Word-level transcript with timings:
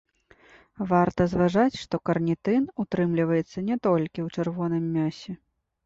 Варта 0.91 1.27
зважаць, 1.33 1.79
што 1.83 2.01
карнітын 2.11 2.67
утрымліваецца 2.87 3.67
не 3.71 3.81
толькі 3.87 4.19
ў 4.29 4.29
чырвоным 4.37 4.93
мясе. 4.99 5.43